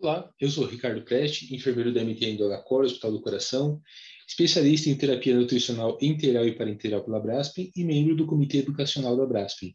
[0.00, 3.82] Olá, eu sou Ricardo Preste, enfermeiro da MTN do Agacor, Hospital do Coração,
[4.28, 9.26] especialista em terapia nutricional integral e parenteral pela Braspen e membro do Comitê Educacional da
[9.26, 9.74] Braspen.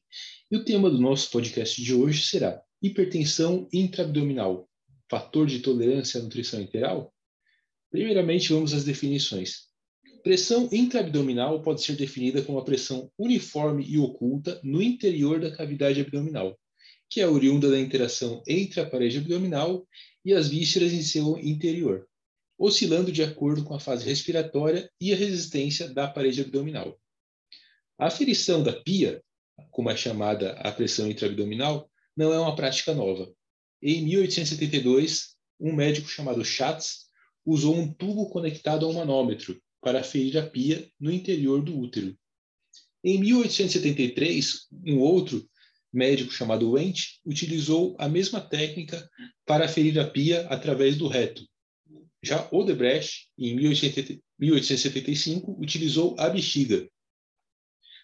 [0.49, 4.69] E o tema do nosso podcast de hoje será hipertensão intraabdominal,
[5.09, 7.13] fator de tolerância à nutrição integral?
[7.91, 9.63] Primeiramente, vamos às definições.
[10.23, 15.99] Pressão intraabdominal pode ser definida como a pressão uniforme e oculta no interior da cavidade
[15.99, 16.57] abdominal,
[17.13, 19.87] que é oriunda da interação entre a parede abdominal
[20.25, 22.07] e as vísceras em seu interior,
[22.57, 26.99] oscilando de acordo com a fase respiratória e a resistência da parede abdominal.
[27.99, 29.23] A aferição da pia,
[29.69, 31.87] como é chamada a pressão intraabdominal,
[32.17, 33.31] não é uma prática nova.
[33.79, 37.05] Em 1872, um médico chamado Schatz
[37.45, 42.17] usou um tubo conectado a um manômetro para aferir a pia no interior do útero.
[43.03, 45.47] Em 1873, um outro
[45.93, 49.07] médico chamado Wendt utilizou a mesma técnica
[49.45, 51.47] para aferir a pia através do reto.
[52.21, 56.89] Já Odebrecht, em 1875, utilizou a bexiga.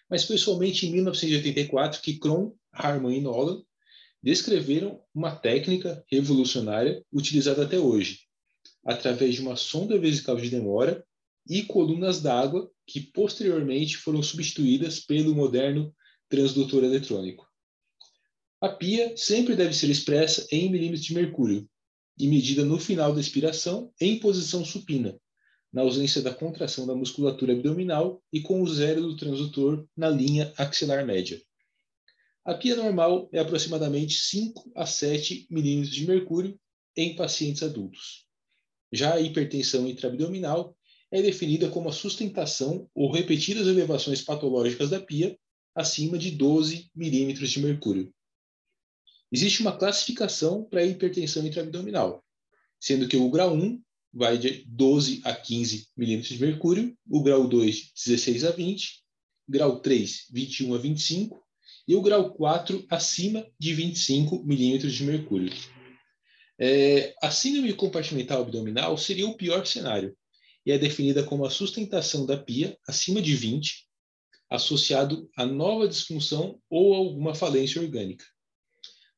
[0.08, 3.62] Mas foi somente em 1984 que Kron, Harman e Nolan
[4.22, 8.20] descreveram uma técnica revolucionária utilizada até hoje,
[8.84, 11.04] através de uma sonda vesical de demora
[11.48, 15.94] e colunas d'água que posteriormente foram substituídas pelo moderno
[16.28, 17.49] transdutor eletrônico.
[18.62, 21.66] A pia sempre deve ser expressa em milímetros de mercúrio
[22.18, 25.18] e medida no final da expiração em posição supina,
[25.72, 30.52] na ausência da contração da musculatura abdominal e com o zero do transdutor na linha
[30.58, 31.40] axilar média.
[32.44, 36.60] A pia normal é aproximadamente 5 a 7 milímetros de mercúrio
[36.94, 38.26] em pacientes adultos.
[38.92, 40.76] Já a hipertensão intraabdominal
[41.10, 45.34] é definida como a sustentação ou repetidas elevações patológicas da pia
[45.74, 48.12] acima de 12 milímetros de mercúrio.
[49.32, 52.24] Existe uma classificação para hipertensão intraabdominal,
[52.80, 53.80] sendo que o grau 1
[54.12, 59.02] vai de 12 a 15 milímetros de mercúrio, o grau 2, 16 a 20,
[59.48, 61.40] grau 3, 21 a 25
[61.86, 65.52] e o grau 4 acima de 25 milímetros de mercúrio.
[66.58, 70.16] É, a síndrome compartimental abdominal seria o pior cenário
[70.66, 73.86] e é definida como a sustentação da pia acima de 20,
[74.50, 78.24] associado a nova disfunção ou alguma falência orgânica.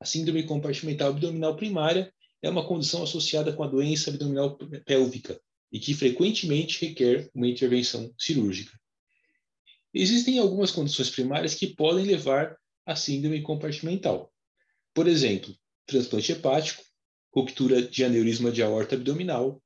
[0.03, 5.41] A síndrome compartimental abdominal primária é uma condição associada com a doença abdominal pélvica
[5.71, 8.77] e que frequentemente requer uma intervenção cirúrgica.
[9.95, 14.33] Existem algumas condições primárias que podem levar à síndrome compartimental.
[14.93, 15.55] Por exemplo,
[15.87, 16.83] transplante hepático,
[17.33, 19.63] ruptura de aneurisma de aorta abdominal,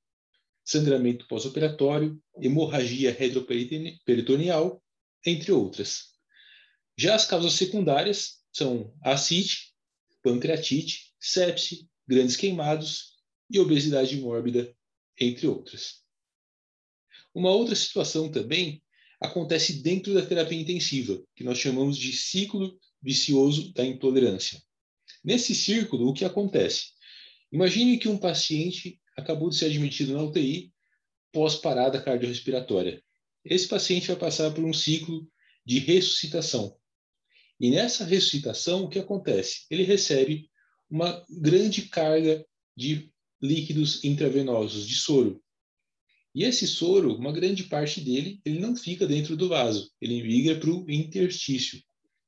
[0.62, 4.82] sangramento pós-operatório, hemorragia retroperitoneal,
[5.24, 6.10] entre outras.
[6.94, 9.74] Já as causas secundárias são ascite,
[10.26, 13.12] pancreatite, sepse, grandes queimados
[13.48, 14.74] e obesidade mórbida,
[15.20, 16.02] entre outras.
[17.32, 18.82] Uma outra situação também
[19.20, 24.60] acontece dentro da terapia intensiva, que nós chamamos de ciclo vicioso da intolerância.
[25.22, 26.86] Nesse círculo, o que acontece?
[27.52, 30.72] Imagine que um paciente acabou de ser admitido na UTI
[31.32, 33.00] pós-parada cardiorrespiratória.
[33.44, 35.24] Esse paciente vai passar por um ciclo
[35.64, 36.76] de ressuscitação,
[37.58, 39.66] e nessa ressuscitação, o que acontece?
[39.70, 40.48] Ele recebe
[40.90, 42.44] uma grande carga
[42.76, 45.42] de líquidos intravenosos, de soro.
[46.34, 50.58] E esse soro, uma grande parte dele, ele não fica dentro do vaso, ele migra
[50.60, 51.82] para o interstício.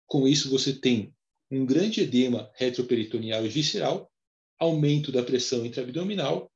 [0.06, 1.14] Com isso, você tem
[1.50, 4.10] um grande edema retroperitoneal e visceral,
[4.58, 6.50] aumento da pressão intraabdominal,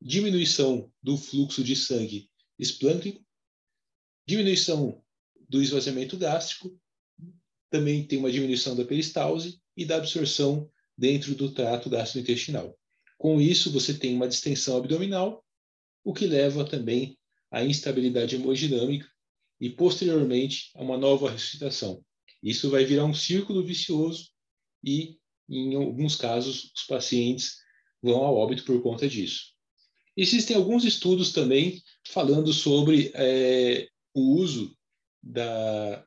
[0.00, 3.22] diminuição do fluxo de sangue esplâncnico,
[4.26, 5.02] diminuição
[5.48, 6.78] do esvaziamento gástrico
[7.74, 12.78] também tem uma diminuição da peristalse e da absorção dentro do trato gastrointestinal.
[13.18, 15.44] Com isso, você tem uma distensão abdominal,
[16.04, 17.18] o que leva também
[17.50, 19.08] à instabilidade hemodinâmica
[19.60, 22.00] e, posteriormente, a uma nova ressuscitação.
[22.40, 24.30] Isso vai virar um círculo vicioso
[24.84, 25.18] e,
[25.48, 27.56] em alguns casos, os pacientes
[28.00, 29.46] vão ao óbito por conta disso.
[30.16, 34.76] Existem alguns estudos também falando sobre é, o uso
[35.20, 36.06] da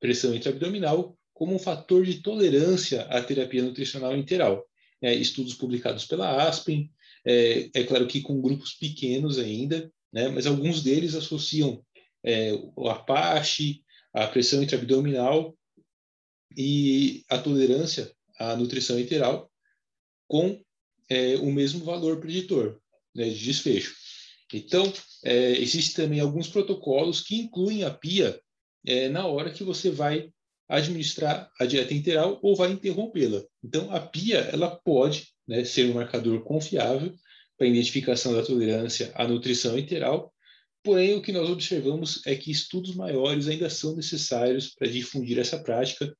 [0.00, 4.66] pressão intraabdominal como um fator de tolerância à terapia nutricional interal.
[5.02, 6.90] É, estudos publicados pela Aspen,
[7.24, 11.82] é, é, claro que com grupos pequenos ainda, né, mas alguns deles associam
[12.22, 13.82] é, o Apache,
[14.12, 15.56] a pressão intraabdominal
[16.56, 19.50] e a tolerância à nutrição interal
[20.26, 20.60] com
[21.08, 22.78] é, o mesmo valor preditor
[23.14, 23.94] né, de desfecho.
[24.52, 24.92] Então,
[25.24, 28.40] é, existem também alguns protocolos que incluem a PIA
[28.86, 30.30] é, na hora que você vai
[30.68, 33.42] administrar a dieta interal ou vai interrompê-la.
[33.62, 37.12] Então, a PIA ela pode né, ser um marcador confiável
[37.58, 40.32] para identificação da tolerância à nutrição enteral,
[40.82, 45.58] porém o que nós observamos é que estudos maiores ainda são necessários para difundir essa
[45.58, 46.16] prática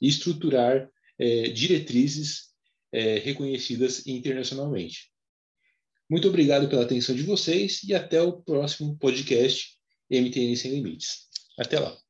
[0.00, 0.88] e estruturar
[1.18, 2.52] é, diretrizes
[2.92, 5.10] é, reconhecidas internacionalmente.
[6.08, 9.78] Muito obrigado pela atenção de vocês e até o próximo podcast
[10.10, 11.26] MTN Sem Limites.
[11.58, 12.03] Até lá!